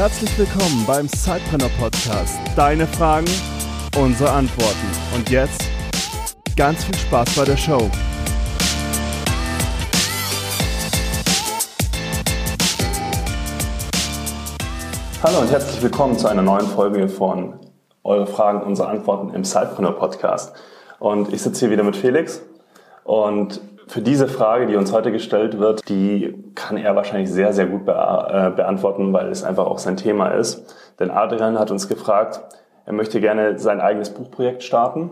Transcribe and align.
Herzlich 0.00 0.38
willkommen 0.38 0.86
beim 0.86 1.06
Sidepreneur 1.08 1.68
Podcast. 1.78 2.38
Deine 2.56 2.86
Fragen, 2.86 3.28
unsere 3.98 4.30
Antworten. 4.30 4.86
Und 5.14 5.28
jetzt 5.28 5.62
ganz 6.56 6.84
viel 6.84 6.94
Spaß 6.94 7.36
bei 7.36 7.44
der 7.44 7.58
Show. 7.58 7.90
Hallo 15.22 15.40
und 15.40 15.50
herzlich 15.50 15.82
willkommen 15.82 16.16
zu 16.16 16.28
einer 16.28 16.40
neuen 16.40 16.66
Folge 16.66 17.06
von 17.06 17.60
Eure 18.02 18.26
Fragen, 18.26 18.62
unsere 18.62 18.88
Antworten 18.88 19.34
im 19.34 19.44
Sidepreneur 19.44 19.92
Podcast. 19.98 20.54
Und 20.98 21.30
ich 21.30 21.42
sitze 21.42 21.66
hier 21.66 21.70
wieder 21.72 21.84
mit 21.84 21.96
Felix 21.96 22.40
und 23.04 23.60
für 23.90 24.02
diese 24.02 24.28
Frage, 24.28 24.66
die 24.66 24.76
uns 24.76 24.92
heute 24.92 25.10
gestellt 25.10 25.58
wird, 25.58 25.88
die 25.88 26.32
kann 26.54 26.76
er 26.76 26.94
wahrscheinlich 26.94 27.28
sehr, 27.28 27.52
sehr 27.52 27.66
gut 27.66 27.84
be 27.86 27.92
äh, 27.92 28.50
beantworten, 28.50 29.12
weil 29.12 29.28
es 29.28 29.42
einfach 29.42 29.66
auch 29.66 29.78
sein 29.78 29.96
Thema 29.96 30.28
ist. 30.28 30.76
Denn 31.00 31.10
Adrian 31.10 31.58
hat 31.58 31.72
uns 31.72 31.88
gefragt, 31.88 32.40
er 32.86 32.92
möchte 32.92 33.20
gerne 33.20 33.58
sein 33.58 33.80
eigenes 33.80 34.10
Buchprojekt 34.10 34.62
starten. 34.62 35.10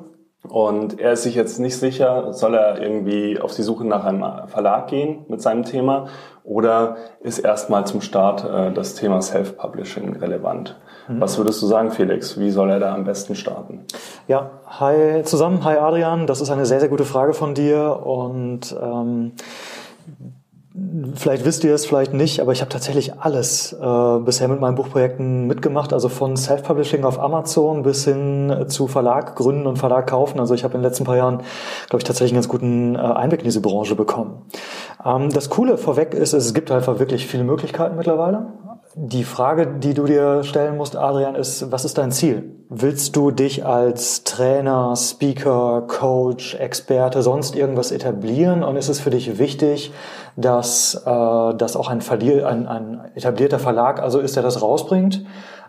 Und 0.48 1.00
er 1.00 1.14
ist 1.14 1.24
sich 1.24 1.34
jetzt 1.34 1.58
nicht 1.58 1.76
sicher, 1.76 2.32
soll 2.32 2.54
er 2.54 2.80
irgendwie 2.80 3.40
auf 3.40 3.52
die 3.52 3.62
Suche 3.62 3.84
nach 3.84 4.04
einem 4.04 4.24
Verlag 4.46 4.86
gehen 4.86 5.26
mit 5.26 5.42
seinem 5.42 5.64
Thema 5.64 6.06
oder 6.44 6.96
ist 7.20 7.40
erstmal 7.40 7.84
zum 7.84 8.00
Start 8.00 8.44
äh, 8.44 8.72
das 8.72 8.94
Thema 8.94 9.20
Self-Publishing 9.20 10.18
relevant? 10.18 10.76
Mhm. 11.08 11.20
Was 11.20 11.38
würdest 11.38 11.62
du 11.62 11.66
sagen, 11.66 11.90
Felix? 11.90 12.38
Wie 12.38 12.50
soll 12.50 12.70
er 12.70 12.80
da 12.80 12.94
am 12.94 13.04
besten 13.04 13.34
starten? 13.34 13.80
Ja, 14.26 14.50
hi 14.66 15.22
zusammen, 15.24 15.64
hi 15.64 15.76
Adrian. 15.76 16.26
Das 16.26 16.40
ist 16.40 16.50
eine 16.50 16.66
sehr, 16.66 16.80
sehr 16.80 16.88
gute 16.88 17.04
Frage 17.04 17.34
von 17.34 17.54
dir 17.54 18.00
und 18.04 18.76
ähm, 18.80 19.32
Vielleicht 21.14 21.44
wisst 21.44 21.64
ihr 21.64 21.74
es, 21.74 21.86
vielleicht 21.86 22.12
nicht, 22.12 22.40
aber 22.40 22.52
ich 22.52 22.60
habe 22.60 22.68
tatsächlich 22.68 23.18
alles 23.18 23.72
äh, 23.72 24.18
bisher 24.20 24.48
mit 24.48 24.60
meinen 24.60 24.74
Buchprojekten 24.74 25.46
mitgemacht, 25.46 25.92
also 25.92 26.08
von 26.08 26.36
Self-Publishing 26.36 27.04
auf 27.04 27.18
Amazon 27.18 27.82
bis 27.82 28.04
hin 28.04 28.66
zu 28.68 28.86
Verlag 28.86 29.34
gründen 29.34 29.66
und 29.66 29.78
Verlag 29.78 30.06
kaufen. 30.06 30.38
Also 30.38 30.54
ich 30.54 30.64
habe 30.64 30.74
in 30.74 30.80
den 30.80 30.88
letzten 30.88 31.04
paar 31.04 31.16
Jahren, 31.16 31.38
glaube 31.88 31.98
ich, 31.98 32.04
tatsächlich 32.04 32.32
einen 32.32 32.42
ganz 32.42 32.48
guten 32.48 32.94
äh, 32.94 32.98
Einblick 32.98 33.40
in 33.40 33.46
diese 33.46 33.60
Branche 33.60 33.96
bekommen. 33.96 34.42
Ähm, 35.04 35.30
das 35.30 35.50
Coole 35.50 35.78
vorweg 35.78 36.14
ist, 36.14 36.32
es 36.32 36.54
gibt 36.54 36.70
einfach 36.70 36.98
wirklich 36.98 37.26
viele 37.26 37.44
Möglichkeiten 37.44 37.96
mittlerweile. 37.96 38.46
Die 39.00 39.22
Frage, 39.22 39.68
die 39.78 39.94
du 39.94 40.06
dir 40.06 40.42
stellen 40.42 40.76
musst, 40.76 40.96
Adrian, 40.96 41.36
ist, 41.36 41.70
was 41.70 41.84
ist 41.84 41.98
dein 41.98 42.10
Ziel? 42.10 42.50
Willst 42.68 43.14
du 43.14 43.30
dich 43.30 43.64
als 43.64 44.24
Trainer, 44.24 44.96
Speaker, 44.96 45.84
Coach, 45.86 46.56
Experte, 46.56 47.22
sonst 47.22 47.54
irgendwas 47.54 47.92
etablieren? 47.92 48.64
Und 48.64 48.74
ist 48.74 48.88
es 48.88 48.98
für 48.98 49.10
dich 49.10 49.38
wichtig, 49.38 49.92
dass, 50.34 50.96
äh, 51.06 51.54
dass 51.54 51.76
auch 51.76 51.88
ein, 51.88 52.02
ein, 52.10 52.66
ein 52.66 53.00
etablierter 53.14 53.60
Verlag 53.60 54.02
also 54.02 54.18
ist, 54.18 54.34
der 54.34 54.42
das 54.42 54.62
rausbringt? 54.62 55.24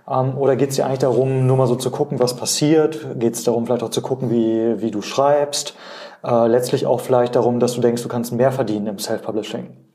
Ähm, 0.09 0.35
oder 0.35 0.55
geht 0.55 0.71
es 0.71 0.77
dir 0.77 0.87
eigentlich 0.87 0.97
darum, 0.97 1.45
nur 1.45 1.55
mal 1.55 1.67
so 1.67 1.75
zu 1.75 1.91
gucken, 1.91 2.19
was 2.19 2.35
passiert? 2.35 3.19
Geht 3.19 3.35
es 3.35 3.43
darum, 3.43 3.67
vielleicht 3.67 3.83
auch 3.83 3.91
zu 3.91 4.01
gucken, 4.01 4.31
wie, 4.31 4.81
wie 4.81 4.89
du 4.89 5.03
schreibst? 5.03 5.75
Äh, 6.23 6.47
letztlich 6.47 6.87
auch 6.87 6.99
vielleicht 6.99 7.35
darum, 7.35 7.59
dass 7.59 7.73
du 7.73 7.81
denkst, 7.81 8.01
du 8.01 8.09
kannst 8.09 8.33
mehr 8.33 8.51
verdienen 8.51 8.87
im 8.87 8.97
Self-Publishing. 8.97 9.88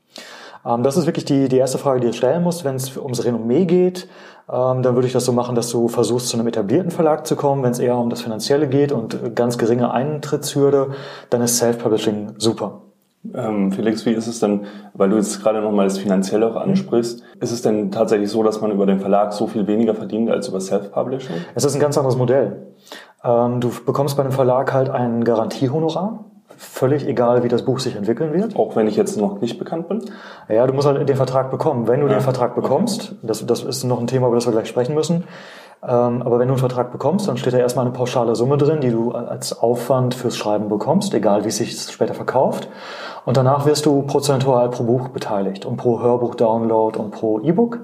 Ähm, 0.65 0.83
das 0.83 0.97
ist 0.97 1.05
wirklich 1.05 1.25
die, 1.25 1.47
die 1.47 1.57
erste 1.57 1.77
Frage, 1.77 1.99
die 1.99 2.07
du 2.07 2.13
stellen 2.13 2.43
musst. 2.43 2.65
Wenn 2.65 2.75
es 2.75 2.97
ums 2.97 3.23
Renommee 3.23 3.65
geht, 3.65 4.07
ähm, 4.49 4.83
dann 4.83 4.95
würde 4.95 5.07
ich 5.07 5.13
das 5.13 5.25
so 5.25 5.31
machen, 5.31 5.55
dass 5.55 5.69
du 5.69 5.87
versuchst, 5.87 6.29
zu 6.29 6.37
einem 6.37 6.47
etablierten 6.47 6.91
Verlag 6.91 7.25
zu 7.25 7.35
kommen. 7.35 7.63
Wenn 7.63 7.71
es 7.71 7.79
eher 7.79 7.97
um 7.97 8.09
das 8.09 8.21
Finanzielle 8.21 8.67
geht 8.67 8.91
und 8.91 9.35
ganz 9.35 9.57
geringe 9.57 9.91
Eintrittshürde, 9.91 10.91
dann 11.29 11.41
ist 11.41 11.57
Self-Publishing 11.57 12.35
super. 12.37 12.81
Ähm, 13.33 13.71
Felix, 13.71 14.05
wie 14.05 14.11
ist 14.11 14.27
es 14.27 14.39
denn, 14.39 14.65
weil 14.93 15.09
du 15.09 15.15
jetzt 15.15 15.41
gerade 15.41 15.59
nochmal 15.61 15.87
das 15.87 15.97
Finanzielle 15.97 16.47
auch 16.47 16.55
ansprichst, 16.55 17.23
ist 17.39 17.51
es 17.51 17.63
denn 17.63 17.89
tatsächlich 17.91 18.29
so, 18.29 18.43
dass 18.43 18.61
man 18.61 18.71
über 18.71 18.85
den 18.85 18.99
Verlag 18.99 19.33
so 19.33 19.47
viel 19.47 19.65
weniger 19.65 19.95
verdient 19.95 20.29
als 20.29 20.47
über 20.47 20.61
Self-Publishing? 20.61 21.35
Es 21.55 21.63
ist 21.63 21.73
ein 21.73 21.81
ganz 21.81 21.97
anderes 21.97 22.17
Modell. 22.17 22.67
Ähm, 23.23 23.61
du 23.61 23.71
bekommst 23.83 24.15
bei 24.15 24.23
einem 24.23 24.31
Verlag 24.31 24.73
halt 24.73 24.89
ein 24.89 25.23
Garantiehonorar 25.23 26.25
völlig 26.57 27.07
egal, 27.07 27.43
wie 27.43 27.47
das 27.47 27.63
Buch 27.63 27.79
sich 27.79 27.95
entwickeln 27.95 28.33
wird. 28.33 28.55
Auch 28.55 28.75
wenn 28.75 28.87
ich 28.87 28.95
jetzt 28.95 29.17
noch 29.17 29.41
nicht 29.41 29.59
bekannt 29.59 29.87
bin? 29.89 30.05
Ja, 30.49 30.65
du 30.67 30.73
musst 30.73 30.87
halt 30.87 31.07
den 31.07 31.15
Vertrag 31.15 31.51
bekommen. 31.51 31.87
Wenn 31.87 32.01
du 32.01 32.07
ja. 32.07 32.13
den 32.13 32.21
Vertrag 32.21 32.55
bekommst, 32.55 33.11
okay. 33.11 33.17
das, 33.23 33.45
das 33.45 33.63
ist 33.63 33.83
noch 33.83 33.99
ein 33.99 34.07
Thema, 34.07 34.27
über 34.27 34.35
das 34.35 34.45
wir 34.45 34.53
gleich 34.53 34.67
sprechen 34.67 34.95
müssen, 34.95 35.25
ähm, 35.83 36.21
aber 36.23 36.39
wenn 36.39 36.47
du 36.47 36.53
einen 36.53 36.59
Vertrag 36.59 36.91
bekommst, 36.91 37.27
dann 37.27 37.37
steht 37.37 37.53
da 37.53 37.57
erstmal 37.57 37.85
eine 37.85 37.93
pauschale 37.93 38.35
Summe 38.35 38.57
drin, 38.57 38.81
die 38.81 38.89
du 38.89 39.11
als 39.11 39.59
Aufwand 39.59 40.15
fürs 40.15 40.35
Schreiben 40.35 40.67
bekommst, 40.67 41.13
egal 41.13 41.43
wie 41.43 41.49
es 41.49 41.57
sich 41.57 41.79
später 41.79 42.15
verkauft. 42.15 42.69
Und 43.25 43.37
danach 43.37 43.65
wirst 43.65 43.85
du 43.85 44.01
prozentual 44.03 44.69
pro 44.69 44.83
Buch 44.83 45.09
beteiligt 45.09 45.65
und 45.65 45.77
pro 45.77 45.99
Hörbuch-Download 45.99 46.97
und 46.97 47.11
pro 47.11 47.39
E-Book. 47.39 47.81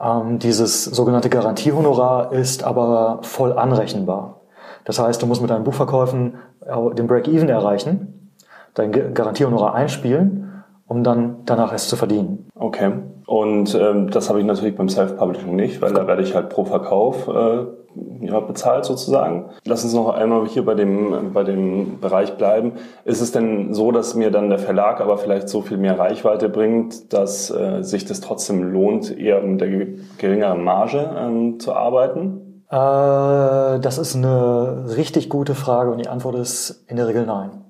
Ähm, 0.00 0.38
dieses 0.38 0.84
sogenannte 0.84 1.28
Garantiehonorar 1.28 2.32
ist 2.32 2.62
aber 2.62 3.20
voll 3.22 3.52
anrechenbar. 3.52 4.40
Das 4.84 5.00
heißt, 5.00 5.20
du 5.20 5.26
musst 5.26 5.40
mit 5.40 5.50
deinen 5.50 5.64
Buchverkäufen 5.64 6.34
den 6.66 7.06
Break-Even 7.06 7.48
erreichen, 7.48 8.30
dein 8.74 8.92
Garantiehonorar 9.14 9.74
einspielen, 9.74 10.64
um 10.86 11.02
dann 11.02 11.38
danach 11.44 11.72
es 11.72 11.88
zu 11.88 11.96
verdienen. 11.96 12.48
Okay. 12.54 12.92
Und 13.26 13.74
ähm, 13.74 14.10
das 14.10 14.28
habe 14.28 14.38
ich 14.38 14.46
natürlich 14.46 14.76
beim 14.76 14.88
Self-Publishing 14.88 15.56
nicht, 15.56 15.82
weil 15.82 15.92
da 15.92 16.06
werde 16.06 16.22
ich 16.22 16.34
halt 16.34 16.48
pro 16.48 16.64
Verkauf 16.64 17.26
äh, 17.26 17.66
ja, 18.20 18.40
bezahlt 18.40 18.84
sozusagen. 18.84 19.46
Lass 19.64 19.82
uns 19.82 19.94
noch 19.94 20.10
einmal 20.10 20.46
hier 20.46 20.64
bei 20.64 20.74
dem, 20.74 21.32
bei 21.32 21.42
dem 21.42 21.98
Bereich 22.00 22.36
bleiben. 22.36 22.72
Ist 23.04 23.20
es 23.20 23.32
denn 23.32 23.74
so, 23.74 23.90
dass 23.90 24.14
mir 24.14 24.30
dann 24.30 24.48
der 24.48 24.58
Verlag 24.58 25.00
aber 25.00 25.18
vielleicht 25.18 25.48
so 25.48 25.62
viel 25.62 25.78
mehr 25.78 25.98
Reichweite 25.98 26.48
bringt, 26.48 27.12
dass 27.12 27.50
äh, 27.50 27.82
sich 27.82 28.04
das 28.04 28.20
trotzdem 28.20 28.62
lohnt, 28.62 29.16
eher 29.16 29.40
mit 29.42 29.60
der 29.60 29.86
geringeren 30.18 30.62
Marge 30.62 31.10
ähm, 31.18 31.58
zu 31.58 31.74
arbeiten? 31.74 32.55
Äh, 32.70 32.74
das 33.80 33.98
ist 33.98 34.16
eine 34.16 34.86
richtig 34.96 35.28
gute 35.28 35.54
Frage 35.54 35.90
und 35.90 35.98
die 35.98 36.08
Antwort 36.08 36.34
ist 36.36 36.84
in 36.88 36.96
der 36.96 37.06
Regel 37.06 37.26
nein. 37.26 37.62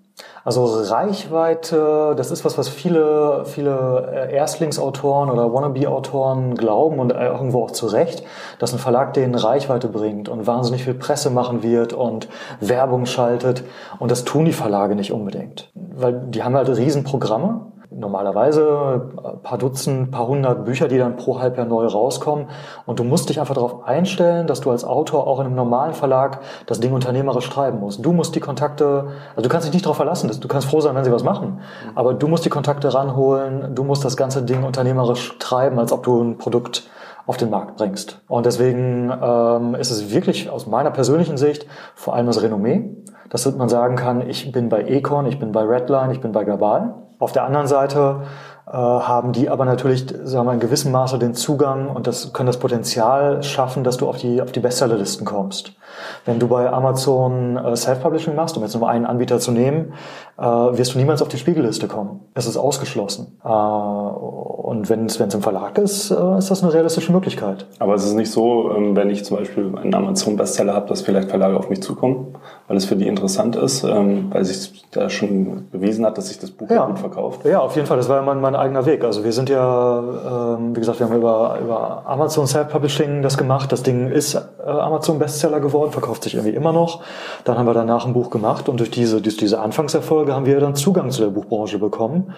Also 0.45 0.65
Reichweite, 0.65 2.15
das 2.17 2.31
ist 2.31 2.45
was, 2.45 2.57
was 2.57 2.69
viele, 2.69 3.45
viele 3.45 4.29
äh, 4.31 4.35
Erstlingsautoren 4.35 5.29
oder 5.29 5.53
Wannabe-Autoren 5.53 6.55
glauben 6.55 7.01
und 7.01 7.11
irgendwo 7.11 7.65
auch 7.65 7.73
zu 7.73 7.87
Recht, 7.87 8.23
dass 8.59 8.73
ein 8.73 8.79
Verlag 8.79 9.13
denen 9.13 9.35
Reichweite 9.35 9.89
bringt 9.89 10.29
und 10.29 10.47
wahnsinnig 10.47 10.85
viel 10.85 10.95
Presse 10.95 11.31
machen 11.31 11.63
wird 11.63 11.93
und 11.93 12.29
Werbung 12.61 13.07
schaltet. 13.07 13.65
Und 13.99 14.11
das 14.11 14.25
tun 14.25 14.45
die 14.45 14.53
Verlage 14.53 14.95
nicht 14.95 15.13
unbedingt. 15.13 15.71
Weil 15.75 16.15
die 16.29 16.43
haben 16.43 16.55
halt 16.55 16.69
Riesenprogramme 16.69 17.66
normalerweise 17.97 19.11
ein 19.25 19.43
paar 19.43 19.59
Dutzend, 19.59 20.11
paar 20.11 20.27
hundert 20.27 20.65
Bücher, 20.65 20.89
die 20.89 20.99
dann 20.99 21.17
pro 21.17 21.41
Halbjahr 21.41 21.67
neu 21.67 21.87
rauskommen. 21.87 22.47
Und 22.85 22.99
du 22.99 23.05
musst 23.05 23.29
dich 23.29 23.41
einfach 23.41 23.55
darauf 23.55 23.85
einstellen, 23.85 24.47
dass 24.47 24.61
du 24.61 24.71
als 24.71 24.85
Autor 24.85 25.27
auch 25.27 25.41
in 25.41 25.47
einem 25.47 25.55
normalen 25.55 25.95
Verlag 25.95 26.41
das 26.67 26.81
Ding 26.81 26.93
unternehmerisch 26.93 27.49
treiben 27.49 27.81
musst. 27.81 28.05
Du 28.05 28.13
musst 28.13 28.35
die 28.35 28.41
Kontakte, 28.41 29.09
also 29.31 29.43
du 29.43 29.49
kannst 29.49 29.67
dich 29.67 29.73
nicht 29.73 29.85
darauf 29.85 29.97
verlassen, 29.97 30.31
du 30.41 30.49
kannst 30.49 30.69
froh 30.69 30.81
sein, 30.81 30.95
wenn 30.95 31.05
sie 31.05 31.13
was 31.13 31.25
machen. 31.25 31.61
Aber 31.95 32.15
du 32.15 32.29
musst 32.29 32.45
die 32.45 32.51
Kontakte 32.51 32.93
ranholen, 32.93 33.75
du 33.75 33.85
musst 33.85 34.05
das 34.05 34.17
ganze 34.17 34.43
Ding 34.43 34.65
unternehmerisch 34.65 35.39
treiben, 35.39 35.79
als 35.79 35.93
ob 35.93 36.03
du 36.03 36.23
ein 36.23 36.39
Produkt 36.39 36.89
auf 37.27 37.37
den 37.37 37.51
Markt 37.51 37.77
bringst. 37.77 38.21
Und 38.29 38.47
deswegen 38.47 39.13
ähm, 39.21 39.75
ist 39.75 39.91
es 39.91 40.13
wirklich 40.13 40.49
aus 40.49 40.67
meiner 40.67 40.91
persönlichen 40.91 41.37
Sicht 41.37 41.67
vor 41.95 42.15
allem 42.15 42.27
das 42.27 42.41
Renommee, 42.41 42.89
dass 43.31 43.53
man 43.57 43.69
sagen 43.69 43.97
kann, 43.97 44.29
ich 44.29 44.53
bin 44.53 44.69
bei 44.69 44.83
Econ, 44.83 45.27
ich 45.27 45.39
bin 45.39 45.51
bei 45.51 45.63
Redline, 45.63 46.13
ich 46.13 46.21
bin 46.21 46.33
bei 46.33 46.45
Gabal. 46.45 46.95
Auf 47.19 47.33
der 47.33 47.45
anderen 47.45 47.67
Seite 47.67 48.23
äh, 48.67 48.73
haben 48.73 49.33
die 49.33 49.49
aber 49.49 49.65
natürlich, 49.65 50.07
sagen 50.25 50.47
wir, 50.47 50.53
in 50.53 50.61
gewissem 50.61 50.93
Maße 50.93 51.19
den 51.19 51.35
Zugang 51.35 51.89
und 51.89 52.07
das 52.07 52.33
können 52.33 52.49
das 52.49 52.59
Potenzial 52.59 53.43
schaffen, 53.43 53.85
dass 53.85 53.97
du 53.97 54.09
auf 54.09 54.19
die, 54.19 54.43
auf 54.43 54.53
die 54.53 54.61
Bestsellerlisten 54.61 55.25
kommst. 55.25 55.76
Wenn 56.25 56.39
du 56.39 56.49
bei 56.49 56.71
Amazon 56.71 57.57
äh, 57.57 57.77
Self-Publishing 57.77 58.35
machst, 58.35 58.57
um 58.57 58.63
jetzt 58.63 58.75
nur 58.75 58.89
einen 58.89 59.07
Anbieter 59.07 59.39
zu 59.39 59.53
nehmen, 59.53 59.93
äh, 60.39 60.43
wirst 60.43 60.95
du 60.95 60.99
niemals 60.99 61.23
auf 61.23 61.29
die 61.29 61.39
Spiegelliste 61.39 61.89
kommen. 61.89 62.21
Es 62.35 62.47
ist 62.47 62.57
ausgeschlossen. 62.57 63.39
Äh, 63.45 63.49
und 63.49 64.91
wenn 64.91 65.07
es 65.07 65.17
im 65.17 65.43
Verlag 65.43 65.79
ist, 65.79 66.11
äh, 66.11 66.39
ist 66.39 66.51
das 66.51 66.63
eine 66.63 66.73
realistische 66.73 67.13
Möglichkeit. 67.13 67.67
Aber 67.79 67.95
es 67.95 68.05
ist 68.05 68.15
nicht 68.15 68.31
so, 68.31 68.73
ähm, 68.73 68.97
wenn 68.97 69.11
ich 69.11 69.25
zum 69.25 69.37
Beispiel 69.37 69.73
einen 69.77 69.95
Amazon-Bestseller 69.95 70.75
habe, 70.75 70.89
dass 70.89 71.03
vielleicht 71.03 71.31
Verlage 71.31 71.57
auf 71.57 71.71
mich 71.71 71.83
zukommen, 71.83 72.35
weil 72.67 72.77
es 72.77 72.85
für 72.85 72.97
die 72.97 73.07
interessant 73.07 73.57
ist, 73.57 73.85
ähm, 73.85 74.27
weil 74.33 74.45
sich 74.45 74.85
da 74.91 75.09
schon 75.09 75.69
bewiesen 75.71 76.05
hat, 76.05 76.19
dass 76.19 76.29
sich 76.29 76.39
das 76.39 76.51
Buch 76.51 76.69
ja. 76.69 76.87
gut 76.87 76.99
verkauft. 76.99 77.45
Ja, 77.45 77.61
auf 77.61 77.77
jeden 77.77 77.87
Fall. 77.87 77.97
Das 77.97 78.09
war 78.09 78.17
ja 78.17 78.23
mein, 78.23 78.41
mein 78.41 78.57
eigener 78.57 78.87
Weg. 78.87 79.05
Also 79.05 79.25
wir 79.25 79.33
sind 79.33 79.49
ja, 79.49 80.57
ähm, 80.59 80.75
wie 80.75 80.81
gesagt, 80.81 80.99
wir 80.99 81.07
haben 81.07 81.17
über, 81.17 81.59
über 81.63 82.03
Amazon 82.07 82.47
Self-Publishing 82.47 83.23
das 83.23 83.39
gemacht. 83.39 83.71
Das 83.71 83.83
Ding 83.83 84.11
ist 84.11 84.37
Amazon-Bestseller 84.67 85.61
geworden, 85.61 85.93
verkauft 85.93 86.25
sich 86.25 86.35
irgendwie 86.35 86.55
immer 86.55 86.73
noch. 86.73 87.03
Dann 87.45 87.59
haben 87.59 87.67
wir 87.67 87.75
danach 87.75 88.07
ein 88.07 88.13
Buch 88.13 88.31
gemacht 88.31 88.69
und 88.69 88.81
durch 88.81 88.91
diese, 88.91 89.21
durch 89.21 89.37
diese 89.37 89.61
Anfangserfolge 89.61 90.35
haben 90.35 90.47
wir 90.47 90.61
dann 90.61 90.75
Zugang 90.75 91.11
zu 91.11 91.23
der 91.23 91.31
Buchbranche 91.31 91.79
bekommen. 91.79 92.33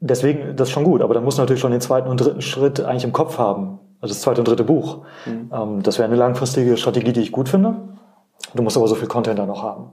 Deswegen, 0.00 0.56
das 0.56 0.68
ist 0.68 0.74
schon 0.74 0.84
gut, 0.84 1.00
aber 1.00 1.14
dann 1.14 1.24
muss 1.24 1.38
natürlich 1.38 1.60
schon 1.60 1.72
den 1.72 1.80
zweiten 1.80 2.08
und 2.08 2.20
dritten 2.20 2.42
Schritt 2.42 2.80
eigentlich 2.80 3.04
im 3.04 3.12
Kopf 3.12 3.38
haben. 3.38 3.78
Also 4.00 4.14
das 4.14 4.20
zweite 4.20 4.40
und 4.40 4.48
dritte 4.48 4.64
Buch. 4.64 4.98
Mhm. 5.24 5.50
Ähm, 5.52 5.82
das 5.82 5.98
wäre 5.98 6.06
eine 6.06 6.16
langfristige 6.16 6.76
Strategie, 6.76 7.12
die 7.12 7.22
ich 7.22 7.32
gut 7.32 7.48
finde. 7.48 7.76
Du 8.54 8.62
musst 8.62 8.76
aber 8.76 8.88
so 8.88 8.94
viel 8.94 9.08
Content 9.08 9.38
da 9.38 9.46
noch 9.46 9.62
haben. 9.62 9.90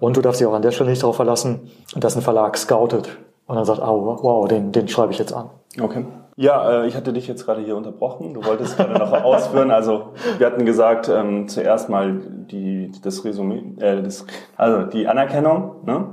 Und 0.00 0.16
du 0.16 0.20
darfst 0.20 0.40
dich 0.40 0.46
auch 0.46 0.54
an 0.54 0.62
der 0.62 0.72
Stelle 0.72 0.90
nicht 0.90 1.02
darauf 1.02 1.16
verlassen, 1.16 1.70
dass 1.96 2.16
ein 2.16 2.22
Verlag 2.22 2.56
scoutet. 2.56 3.08
Und 3.46 3.56
dann 3.56 3.64
sagt, 3.64 3.80
oh, 3.80 4.18
wow, 4.22 4.48
den, 4.48 4.72
den 4.72 4.88
schreibe 4.88 5.12
ich 5.12 5.18
jetzt 5.18 5.32
an. 5.32 5.50
Okay. 5.80 6.04
Ja, 6.36 6.82
äh, 6.82 6.86
ich 6.86 6.96
hatte 6.96 7.12
dich 7.12 7.28
jetzt 7.28 7.44
gerade 7.44 7.60
hier 7.60 7.76
unterbrochen. 7.76 8.34
Du 8.34 8.44
wolltest 8.44 8.76
gerade 8.76 8.98
noch 8.98 9.12
ausführen. 9.24 9.70
Also 9.70 10.12
wir 10.38 10.46
hatten 10.46 10.64
gesagt, 10.64 11.08
ähm, 11.08 11.48
zuerst 11.48 11.88
mal 11.88 12.20
die, 12.50 12.90
das 13.02 13.24
Resümee, 13.24 13.62
äh, 13.80 14.02
das, 14.02 14.26
also 14.56 14.86
die 14.86 15.06
Anerkennung, 15.06 15.76
ne? 15.84 16.06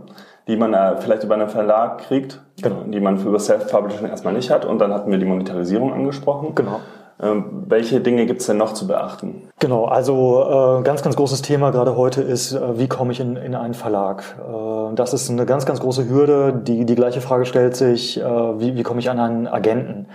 die 0.48 0.58
man 0.58 0.74
äh, 0.74 0.98
vielleicht 0.98 1.24
über 1.24 1.36
einen 1.36 1.50
Verlag 1.50 2.00
kriegt, 2.00 2.42
genau. 2.62 2.84
die 2.86 3.00
man 3.00 3.18
für 3.18 3.38
Self-Publishing 3.40 4.08
erstmal 4.08 4.34
nicht 4.34 4.52
hat. 4.52 4.66
Und 4.66 4.80
dann 4.80 4.94
hatten 4.94 5.10
wir 5.10 5.18
die 5.18 5.26
Monetarisierung 5.26 5.92
angesprochen. 5.94 6.54
Genau. 6.54 6.80
Ähm, 7.22 7.66
welche 7.68 8.02
Dinge 8.02 8.26
gibt 8.26 8.42
es 8.42 8.48
denn 8.48 8.58
noch 8.58 8.74
zu 8.74 8.88
beachten? 8.88 9.50
Genau, 9.60 9.86
also 9.86 10.80
äh, 10.80 10.84
ganz, 10.84 11.04
ganz 11.04 11.16
großes 11.16 11.44
Thema 11.44 11.72
gerade 11.72 11.96
heute 11.96 12.22
ist, 12.22 12.54
äh, 12.54 12.80
wie 12.80 12.88
komme 12.88 13.12
ich 13.12 13.20
in, 13.20 13.36
in 13.36 13.54
einen 13.54 13.76
Verlag? 13.76 14.24
Äh, 14.40 14.81
das 14.96 15.14
ist 15.14 15.30
eine 15.30 15.46
ganz, 15.46 15.66
ganz 15.66 15.80
große 15.80 16.08
Hürde. 16.10 16.54
Die, 16.54 16.86
die 16.86 16.96
gleiche 16.96 17.22
Frage 17.22 17.46
stellt 17.46 17.76
sich, 17.76 18.20
äh, 18.20 18.24
wie, 18.24 18.76
wie 18.76 18.84
komme 18.84 19.00
ich 19.00 19.10
an 19.10 19.20
einen 19.20 19.48
Agenten? 19.48 20.08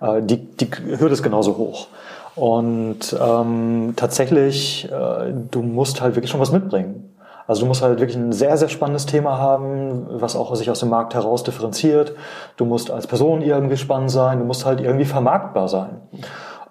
Äh, 0.00 0.22
die, 0.22 0.36
die 0.36 0.68
Hürde 0.98 1.14
ist 1.14 1.22
genauso 1.22 1.56
hoch. 1.56 1.88
Und 2.36 3.16
ähm, 3.20 3.94
tatsächlich, 3.96 4.90
äh, 4.90 5.32
du 5.50 5.62
musst 5.62 6.00
halt 6.00 6.16
wirklich 6.16 6.30
schon 6.30 6.40
was 6.40 6.52
mitbringen. 6.52 7.14
Also 7.46 7.62
du 7.62 7.66
musst 7.66 7.82
halt 7.82 8.00
wirklich 8.00 8.16
ein 8.16 8.32
sehr, 8.32 8.56
sehr 8.56 8.68
spannendes 8.68 9.06
Thema 9.06 9.38
haben, 9.38 10.06
was 10.08 10.34
auch 10.34 10.54
sich 10.56 10.70
aus 10.70 10.80
dem 10.80 10.88
Markt 10.88 11.14
heraus 11.14 11.42
differenziert. 11.42 12.14
Du 12.56 12.64
musst 12.64 12.90
als 12.90 13.06
Person 13.06 13.42
irgendwie 13.42 13.76
spannend 13.76 14.10
sein, 14.10 14.38
du 14.38 14.44
musst 14.46 14.64
halt 14.64 14.80
irgendwie 14.80 15.04
vermarktbar 15.04 15.68
sein. 15.68 16.00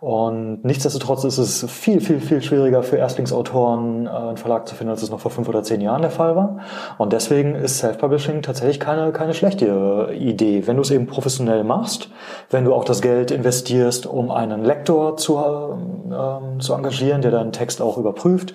Und 0.03 0.65
nichtsdestotrotz 0.65 1.23
ist 1.23 1.37
es 1.37 1.65
viel, 1.71 2.01
viel, 2.01 2.19
viel 2.19 2.41
schwieriger 2.41 2.83
für 2.83 2.97
Erstlingsautoren 2.97 4.05
äh, 4.05 4.09
einen 4.09 4.35
Verlag 4.35 4.67
zu 4.67 4.75
finden, 4.75 4.91
als 4.91 5.01
es 5.01 5.09
noch 5.09 5.21
vor 5.21 5.31
fünf 5.31 5.47
oder 5.47 5.63
zehn 5.63 5.79
Jahren 5.79 6.01
der 6.01 6.11
Fall 6.11 6.35
war. 6.35 6.57
Und 6.97 7.13
deswegen 7.13 7.55
ist 7.55 7.77
Self-Publishing 7.77 8.41
tatsächlich 8.41 8.81
keine, 8.81 9.13
keine 9.13 9.33
schlechte 9.33 10.09
Idee. 10.13 10.67
Wenn 10.67 10.75
du 10.75 10.81
es 10.81 10.91
eben 10.91 11.07
professionell 11.07 11.63
machst, 11.63 12.09
wenn 12.49 12.65
du 12.65 12.73
auch 12.73 12.83
das 12.83 13.01
Geld 13.01 13.31
investierst, 13.31 14.05
um 14.05 14.29
einen 14.29 14.65
Lektor 14.65 15.15
zu, 15.15 15.37
äh, 15.37 16.59
zu 16.59 16.73
engagieren, 16.73 17.21
der 17.21 17.31
deinen 17.31 17.53
Text 17.53 17.81
auch 17.81 17.97
überprüft 17.97 18.53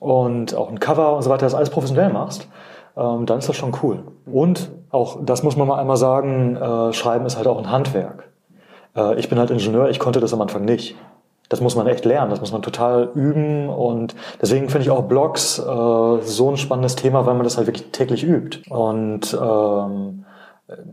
und 0.00 0.54
auch 0.54 0.68
ein 0.68 0.80
Cover 0.80 1.16
und 1.16 1.22
so 1.22 1.30
weiter, 1.30 1.46
das 1.46 1.54
alles 1.54 1.70
professionell 1.70 2.12
machst, 2.12 2.46
ähm, 2.94 3.24
dann 3.24 3.38
ist 3.38 3.48
das 3.48 3.56
schon 3.56 3.74
cool. 3.82 4.00
Und 4.30 4.70
auch, 4.90 5.16
das 5.24 5.42
muss 5.44 5.56
man 5.56 5.66
mal 5.66 5.80
einmal 5.80 5.96
sagen, 5.96 6.56
äh, 6.56 6.92
Schreiben 6.92 7.24
ist 7.24 7.38
halt 7.38 7.46
auch 7.46 7.56
ein 7.56 7.70
Handwerk. 7.70 8.33
Äh, 8.96 9.18
ich 9.18 9.28
bin 9.28 9.38
halt 9.38 9.50
Ingenieur, 9.50 9.88
ich 9.90 9.98
konnte 9.98 10.20
das 10.20 10.32
am 10.32 10.40
Anfang 10.40 10.64
nicht. 10.64 10.96
Das 11.50 11.60
muss 11.60 11.76
man 11.76 11.86
echt 11.86 12.04
lernen, 12.06 12.30
das 12.30 12.40
muss 12.40 12.52
man 12.52 12.62
total 12.62 13.10
üben 13.14 13.68
und 13.68 14.14
deswegen 14.40 14.70
finde 14.70 14.84
ich 14.84 14.90
auch 14.90 15.02
Blogs 15.02 15.58
äh, 15.58 15.62
so 15.62 16.50
ein 16.50 16.56
spannendes 16.56 16.96
Thema, 16.96 17.26
weil 17.26 17.34
man 17.34 17.44
das 17.44 17.58
halt 17.58 17.66
wirklich 17.66 17.90
täglich 17.92 18.24
übt. 18.24 18.70
Und 18.70 19.38
ähm, 19.38 20.24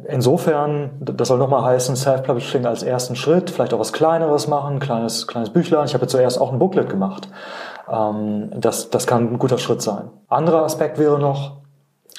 insofern, 0.08 0.92
das 1.00 1.30
soll 1.30 1.38
nochmal 1.38 1.64
heißen, 1.64 1.96
Self-Publishing 1.96 2.66
als 2.66 2.84
ersten 2.84 3.16
Schritt, 3.16 3.50
vielleicht 3.50 3.74
auch 3.74 3.80
was 3.80 3.94
Kleineres 3.94 4.50
machen, 4.50 4.80
kleines, 4.80 5.26
kleines 5.26 5.52
Büchlein. 5.52 5.86
Ich 5.86 5.94
habe 5.94 6.04
jetzt 6.04 6.12
zuerst 6.12 6.40
auch 6.40 6.52
ein 6.52 6.60
Booklet 6.60 6.90
gemacht. 6.90 7.30
Ähm, 7.90 8.52
das, 8.56 8.90
das 8.90 9.08
kann 9.08 9.34
ein 9.34 9.40
guter 9.40 9.58
Schritt 9.58 9.82
sein. 9.82 10.10
Anderer 10.28 10.64
Aspekt 10.64 11.00
wäre 11.00 11.18
noch, 11.18 11.61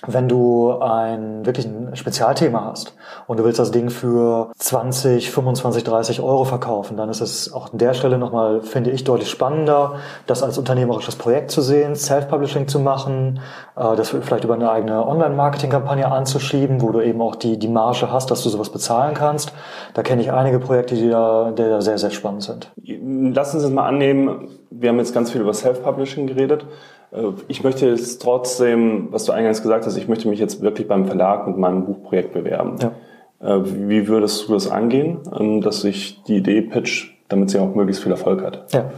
wenn 0.06 0.28
du 0.28 0.72
ein 0.80 1.46
wirklich 1.46 1.66
ein 1.66 1.94
Spezialthema 1.94 2.64
hast 2.64 2.94
und 3.28 3.38
du 3.38 3.44
willst 3.44 3.58
das 3.58 3.70
Ding 3.70 3.88
für 3.88 4.50
20, 4.58 5.30
25, 5.30 5.84
30 5.84 6.20
Euro 6.20 6.44
verkaufen, 6.44 6.96
dann 6.96 7.08
ist 7.08 7.20
es 7.20 7.52
auch 7.52 7.72
an 7.72 7.78
der 7.78 7.94
Stelle 7.94 8.18
nochmal, 8.18 8.62
finde 8.62 8.90
ich, 8.90 9.04
deutlich 9.04 9.30
spannender, 9.30 9.96
das 10.26 10.42
als 10.42 10.58
unternehmerisches 10.58 11.14
Projekt 11.14 11.52
zu 11.52 11.60
sehen, 11.60 11.94
Self-Publishing 11.94 12.66
zu 12.66 12.80
machen, 12.80 13.40
äh, 13.76 13.94
das 13.94 14.08
vielleicht 14.10 14.44
über 14.44 14.54
eine 14.54 14.70
eigene 14.70 15.06
Online-Marketing-Kampagne 15.06 16.10
anzuschieben, 16.10 16.82
wo 16.82 16.90
du 16.90 17.00
eben 17.00 17.20
auch 17.22 17.36
die, 17.36 17.58
die 17.58 17.68
Marge 17.68 18.10
hast, 18.10 18.30
dass 18.30 18.42
du 18.42 18.48
sowas 18.48 18.70
bezahlen 18.70 19.14
kannst. 19.14 19.52
Da 19.94 20.02
kenne 20.02 20.22
ich 20.22 20.32
einige 20.32 20.58
Projekte, 20.58 20.96
die 20.96 21.10
da, 21.10 21.52
die 21.52 21.62
da 21.62 21.80
sehr, 21.80 21.98
sehr 21.98 22.10
spannend 22.10 22.42
sind. 22.42 22.72
Lass 22.76 23.54
uns 23.54 23.62
jetzt 23.62 23.72
mal 23.72 23.86
annehmen, 23.86 24.48
wir 24.70 24.88
haben 24.88 24.98
jetzt 24.98 25.14
ganz 25.14 25.30
viel 25.30 25.42
über 25.42 25.54
Self-Publishing 25.54 26.26
geredet. 26.26 26.66
Äh, 27.12 27.32
ich 27.48 27.62
möchte 27.62 27.86
jetzt 27.86 28.22
trotzdem, 28.22 29.08
was 29.10 29.24
du 29.24 29.32
eingangs 29.32 29.62
gesagt 29.62 29.86
hast, 29.86 29.96
ich 29.96 30.08
möchte 30.08 30.28
mich 30.28 30.38
jetzt 30.38 30.62
wirklich 30.62 30.88
beim 30.88 31.06
Verlag 31.06 31.46
mit 31.46 31.56
meinem 31.58 31.84
Buchprojekt 31.84 32.32
bewerben. 32.32 32.76
Ja. 32.80 32.92
Äh, 33.40 33.60
wie 33.88 34.08
würdest 34.08 34.48
du 34.48 34.54
das 34.54 34.70
angehen, 34.70 35.18
ähm, 35.38 35.60
dass 35.60 35.84
ich 35.84 36.22
die 36.24 36.36
Idee 36.36 36.62
pitch, 36.62 37.10
damit 37.28 37.50
sie 37.50 37.58
auch 37.58 37.74
möglichst 37.74 38.02
viel 38.02 38.12
Erfolg 38.12 38.42
hat? 38.42 38.72
Ja. 38.72 38.90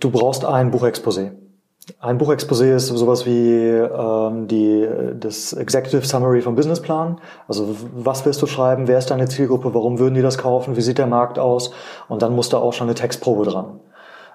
Du 0.00 0.10
brauchst 0.10 0.44
ein 0.44 0.72
Buchexposé. 0.72 1.32
Ein 2.00 2.18
Buchexposé 2.18 2.74
ist 2.74 2.86
sowas 2.86 3.26
wie 3.26 3.58
ähm, 3.58 4.48
die, 4.48 4.88
das 5.20 5.52
Executive 5.52 6.06
Summary 6.06 6.40
vom 6.40 6.54
Businessplan. 6.54 7.20
Also 7.46 7.76
was 7.94 8.24
willst 8.24 8.40
du 8.40 8.46
schreiben, 8.46 8.88
wer 8.88 8.96
ist 8.96 9.10
deine 9.10 9.28
Zielgruppe, 9.28 9.74
warum 9.74 9.98
würden 9.98 10.14
die 10.14 10.22
das 10.22 10.38
kaufen, 10.38 10.76
wie 10.76 10.80
sieht 10.80 10.96
der 10.96 11.06
Markt 11.06 11.38
aus 11.38 11.72
und 12.08 12.22
dann 12.22 12.34
muss 12.34 12.48
da 12.48 12.56
auch 12.56 12.72
schon 12.72 12.86
eine 12.86 12.94
Textprobe 12.94 13.44
dran 13.44 13.80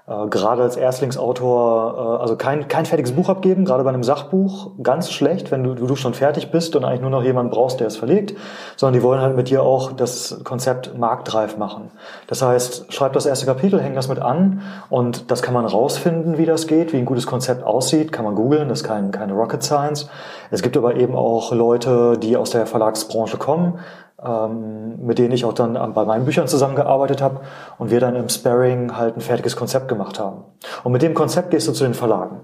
äh, 0.09 0.27
gerade 0.27 0.63
als 0.63 0.75
Erstlingsautor, 0.75 2.17
äh, 2.17 2.21
also 2.21 2.35
kein, 2.35 2.67
kein 2.67 2.85
fertiges 2.85 3.11
Buch 3.11 3.29
abgeben, 3.29 3.63
gerade 3.63 3.83
bei 3.83 3.89
einem 3.89 4.03
Sachbuch, 4.03 4.71
ganz 4.81 5.11
schlecht, 5.11 5.51
wenn 5.51 5.63
du, 5.63 5.75
du 5.75 5.95
schon 5.95 6.15
fertig 6.15 6.50
bist 6.50 6.75
und 6.75 6.83
eigentlich 6.83 7.01
nur 7.01 7.11
noch 7.11 7.23
jemanden 7.23 7.51
brauchst, 7.51 7.79
der 7.79 7.88
es 7.88 7.97
verlegt, 7.97 8.35
sondern 8.75 9.00
die 9.00 9.03
wollen 9.03 9.21
halt 9.21 9.35
mit 9.35 9.50
dir 9.50 9.61
auch 9.61 9.91
das 9.91 10.41
Konzept 10.44 10.97
marktreif 10.97 11.57
machen. 11.57 11.91
Das 12.25 12.41
heißt, 12.41 12.91
schreib 12.91 13.13
das 13.13 13.27
erste 13.27 13.45
Kapitel, 13.45 13.79
häng 13.79 13.94
das 13.94 14.07
mit 14.07 14.19
an 14.19 14.63
und 14.89 15.29
das 15.29 15.44
kann 15.44 15.53
man 15.53 15.65
rausfinden, 15.65 16.39
wie 16.39 16.45
das 16.45 16.65
geht, 16.65 16.91
wie 16.91 16.97
ein 16.97 17.05
gutes 17.05 17.27
Konzept 17.27 17.63
aussieht, 17.63 18.12
kann 18.12 18.25
man 18.25 18.33
googeln, 18.33 18.69
das 18.69 18.79
ist 18.79 18.88
kein, 18.88 19.12
keine 19.12 19.33
Rocket 19.33 19.62
Science. 19.62 20.09
Es 20.50 20.63
gibt 20.63 20.75
aber 20.75 20.95
eben 20.95 21.15
auch 21.15 21.53
Leute, 21.53 22.17
die 22.17 22.35
aus 22.35 22.50
der 22.50 22.65
Verlagsbranche 22.65 23.38
kommen, 23.38 23.79
ähm, 24.24 25.06
mit 25.06 25.19
denen 25.19 25.31
ich 25.31 25.45
auch 25.45 25.54
dann 25.54 25.94
bei 25.94 26.06
meinen 26.06 26.25
Büchern 26.25 26.48
zusammengearbeitet 26.48 27.21
habe 27.21 27.42
und 27.77 27.92
wir 27.92 28.00
dann 28.00 28.16
im 28.16 28.30
Sparring 28.30 28.98
halt 28.98 29.18
ein 29.18 29.21
fertiges 29.21 29.56
Konzept 29.56 29.88
gemacht 29.88 30.19
haben. 30.19 30.44
Und 30.83 30.92
mit 30.92 31.01
dem 31.01 31.13
Konzept 31.13 31.51
gehst 31.51 31.68
du 31.68 31.71
zu 31.71 31.83
den 31.83 31.94
Verlagen. 31.94 32.42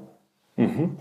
Mhm. 0.55 0.97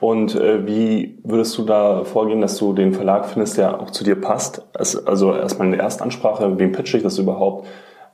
Und 0.00 0.34
äh, 0.34 0.66
wie 0.66 1.18
würdest 1.24 1.56
du 1.56 1.62
da 1.62 2.04
vorgehen, 2.04 2.40
dass 2.40 2.58
du 2.58 2.72
den 2.72 2.92
Verlag 2.92 3.26
findest, 3.26 3.56
der 3.56 3.80
auch 3.80 3.90
zu 3.90 4.04
dir 4.04 4.20
passt? 4.20 4.62
Also 4.74 5.34
erstmal 5.34 5.68
eine 5.68 5.78
Erstansprache, 5.78 6.58
wem 6.58 6.72
pitche 6.72 6.98
ich 6.98 7.02
das 7.02 7.18
überhaupt? 7.18 7.66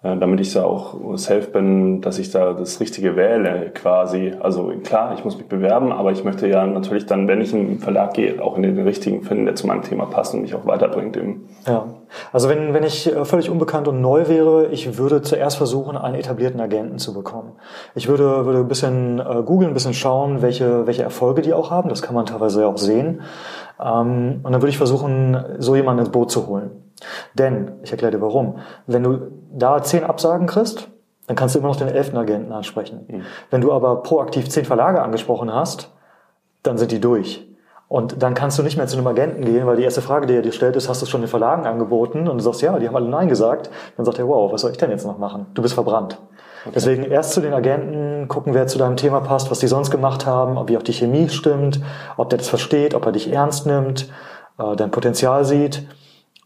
Äh, 0.05 0.17
damit 0.17 0.41
ich 0.41 0.53
da 0.53 0.65
auch 0.65 0.97
safe 1.17 1.47
bin, 1.53 2.01
dass 2.01 2.19
ich 2.19 2.33
da 2.33 2.55
das 2.55 2.81
Richtige 2.81 3.15
wähle 3.15 3.71
quasi. 3.73 4.35
Also 4.41 4.73
klar, 4.83 5.15
ich 5.17 5.25
muss 5.25 5.39
mich 5.39 5.47
bewerben, 5.47 5.93
aber 5.93 6.11
ich 6.11 6.25
möchte 6.25 6.49
ja 6.49 6.67
natürlich 6.67 7.07
dann, 7.07 7.29
wenn 7.29 7.41
ich 7.41 7.53
in 7.53 7.69
den 7.69 7.79
Verlag 7.79 8.15
gehe, 8.15 8.43
auch 8.43 8.57
in 8.57 8.65
den 8.65 8.81
richtigen 8.81 9.23
finden, 9.23 9.45
der 9.45 9.55
zu 9.55 9.69
meinem 9.69 9.83
Thema 9.83 10.07
passt 10.07 10.35
und 10.35 10.43
mich 10.43 10.57
auch 10.57 10.67
weiterbringt. 10.67 11.17
Eben. 11.17 11.49
Ja, 11.69 11.87
also 12.33 12.49
wenn, 12.49 12.75
wenn 12.75 12.83
ich 12.83 13.15
äh, 13.15 13.25
völlig 13.25 13.49
unbekannt 13.49 13.87
und 13.87 14.01
neu 14.01 14.27
wäre, 14.27 14.67
ich 14.73 14.99
würde 14.99 15.23
zuerst 15.23 15.57
versuchen, 15.57 15.97
einen 15.97 16.17
etablierten 16.17 16.61
Agenten 16.61 16.99
zu 16.99 17.15
bekommen. 17.15 17.53
Ich 17.95 18.09
würde, 18.09 18.45
würde 18.45 18.59
ein 18.59 18.69
bisschen 18.69 19.21
äh, 19.21 19.43
googeln, 19.45 19.71
ein 19.71 19.75
bisschen 19.75 19.95
schauen, 19.95 20.43
welche, 20.43 20.85
welche 20.89 21.05
Erfolge 21.05 21.43
die 21.43 21.55
auch 21.55 21.71
haben. 21.71 21.89
Das 21.89 22.03
kann 22.03 22.17
man 22.17 22.27
teilweise 22.27 22.67
auch 22.67 22.77
sehen. 22.77 23.21
Ähm, 23.81 24.41
und 24.43 24.53
dann 24.53 24.61
würde 24.61 24.71
ich 24.71 24.79
versuchen, 24.79 25.37
so 25.59 25.77
jemanden 25.77 26.01
ins 26.01 26.11
Boot 26.11 26.33
zu 26.33 26.49
holen. 26.49 26.82
Denn, 27.35 27.73
ich 27.83 27.91
erkläre 27.91 28.13
dir 28.13 28.21
warum, 28.21 28.59
wenn 28.87 29.03
du 29.03 29.31
da 29.53 29.83
zehn 29.83 30.05
Absagen 30.05 30.47
kriegst, 30.47 30.89
dann 31.27 31.37
kannst 31.37 31.55
du 31.55 31.61
immer 31.61 31.69
noch 31.69 31.77
den 31.77 31.89
elften 31.89 32.17
Agenten 32.17 32.53
ansprechen. 32.53 33.07
Mhm. 33.09 33.23
Wenn 33.51 33.61
du 33.61 33.73
aber 33.73 34.03
proaktiv 34.03 34.49
zehn 34.49 34.65
Verlage 34.65 35.03
angesprochen 35.03 35.53
hast, 35.53 35.93
dann 36.63 36.79
sind 36.79 36.93
die 36.93 37.01
durch. 37.01 37.47
Und 37.89 38.23
dann 38.23 38.33
kannst 38.33 38.59
du 38.59 38.63
nicht 38.63 38.79
mehr 38.79 38.87
zu 38.87 38.97
einem 38.97 39.07
Agenten 39.07 39.45
gehen, 39.45 39.67
weil 39.67 39.77
die 39.77 39.83
erste 39.83 40.01
Frage, 40.01 40.27
die 40.27 40.35
er 40.35 40.41
dir 40.41 40.53
stellt, 40.53 40.77
ist, 40.77 40.89
hast 40.89 41.03
du 41.03 41.05
es 41.05 41.11
schon 41.11 41.21
den 41.21 41.29
Verlagen 41.29 41.67
angeboten? 41.67 42.27
Und 42.27 42.39
du 42.39 42.43
sagst, 42.43 42.63
ja, 42.63 42.79
die 42.79 42.89
haben 42.89 42.97
alle 42.97 43.09
Nein 43.09 43.29
gesagt. 43.29 43.69
Dann 43.99 44.07
sagt 44.07 44.19
er, 44.19 44.27
wow, 44.27 44.51
was 44.51 44.63
soll 44.63 44.71
ich 44.71 44.79
denn 44.79 44.91
jetzt 44.91 45.05
noch 45.05 45.19
machen? 45.19 45.47
Du 45.53 45.61
bist 45.61 45.75
verbrannt. 45.75 46.19
Okay. 46.65 46.73
Deswegen 46.75 47.05
erst 47.05 47.33
zu 47.33 47.43
den 47.43 47.53
Agenten, 47.53 48.29
gucken, 48.29 48.55
wer 48.55 48.67
zu 48.67 48.79
deinem 48.79 48.97
Thema 48.97 49.21
passt, 49.21 49.51
was 49.51 49.59
die 49.59 49.67
sonst 49.67 49.91
gemacht 49.91 50.25
haben, 50.25 50.57
ob 50.57 50.71
wie 50.71 50.79
auch 50.79 50.83
die 50.83 50.95
Chemie 50.95 51.29
stimmt, 51.29 51.81
ob 52.17 52.31
der 52.31 52.39
das 52.39 52.49
versteht, 52.49 52.95
ob 52.95 53.05
er 53.05 53.13
dich 53.13 53.31
ernst 53.31 53.67
nimmt, 53.67 54.09
äh, 54.59 54.75
dein 54.75 54.91
Potenzial 54.91 55.45
sieht. 55.45 55.87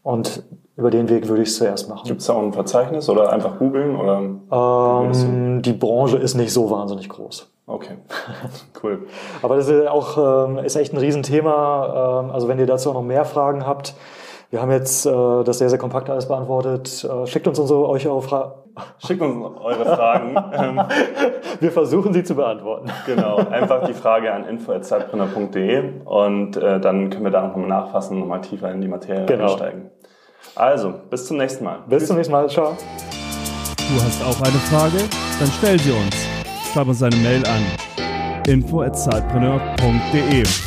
Und 0.07 0.41
über 0.77 0.89
den 0.89 1.09
Weg 1.09 1.27
würde 1.27 1.41
ich 1.41 1.49
es 1.49 1.57
zuerst 1.57 1.89
machen. 1.89 2.07
Gibt 2.07 2.21
es 2.21 2.27
da 2.27 2.33
auch 2.33 2.41
ein 2.41 2.53
Verzeichnis 2.53 3.09
oder 3.09 3.33
einfach 3.33 3.59
googeln? 3.59 3.93
ähm, 4.49 5.61
die 5.61 5.73
Branche 5.73 6.15
ist 6.15 6.35
nicht 6.35 6.53
so 6.53 6.71
wahnsinnig 6.71 7.09
groß. 7.09 7.51
Okay, 7.65 7.97
cool. 8.83 9.05
Aber 9.41 9.57
das 9.57 9.67
ist 9.67 9.85
auch 9.85 10.47
ähm, 10.47 10.59
ist 10.59 10.77
echt 10.77 10.93
ein 10.93 10.97
Riesenthema. 10.97 12.21
Ähm, 12.21 12.31
also 12.31 12.47
wenn 12.47 12.57
ihr 12.57 12.65
dazu 12.65 12.91
auch 12.91 12.93
noch 12.93 13.03
mehr 13.03 13.25
Fragen 13.25 13.67
habt, 13.67 13.95
wir 14.49 14.61
haben 14.61 14.71
jetzt 14.71 15.05
äh, 15.05 15.43
das 15.43 15.57
sehr, 15.57 15.69
sehr 15.69 15.77
kompakt 15.77 16.09
alles 16.09 16.29
beantwortet. 16.29 17.03
Äh, 17.03 17.27
schickt 17.27 17.49
uns 17.49 17.59
unsere, 17.59 17.85
euch 17.89 18.07
eure 18.07 18.21
Fragen. 18.21 18.53
Schickt 18.99 19.21
uns 19.21 19.59
eure 19.59 19.85
Fragen. 19.85 20.35
wir 21.59 21.71
versuchen 21.71 22.13
sie 22.13 22.23
zu 22.23 22.35
beantworten. 22.35 22.91
Genau, 23.05 23.37
einfach 23.37 23.85
die 23.85 23.93
Frage 23.93 24.33
an 24.33 24.45
info.zeitbrenner.de 24.45 26.01
und 26.05 26.57
äh, 26.57 26.79
dann 26.79 27.09
können 27.09 27.23
wir 27.23 27.31
da 27.31 27.47
nochmal 27.47 27.67
nachfassen 27.67 28.15
und 28.15 28.21
nochmal 28.21 28.41
tiefer 28.41 28.71
in 28.71 28.81
die 28.81 28.87
Materie 28.87 29.25
genau. 29.25 29.51
einsteigen. 29.51 29.91
Also, 30.55 30.93
bis 31.09 31.27
zum 31.27 31.37
nächsten 31.37 31.65
Mal. 31.65 31.79
Bis 31.87 31.99
Tschüss. 31.99 32.07
zum 32.07 32.17
nächsten 32.17 32.33
Mal. 32.33 32.49
Ciao. 32.49 32.75
Du 33.77 34.03
hast 34.03 34.23
auch 34.23 34.41
eine 34.41 34.59
Frage? 34.69 34.97
Dann 35.39 35.49
stell 35.57 35.79
sie 35.79 35.91
uns. 35.91 36.27
Schreib 36.73 36.87
uns 36.87 37.01
eine 37.01 37.15
Mail 37.17 37.43
an 37.45 37.63
info@zeitpreneur.de. 38.47 40.66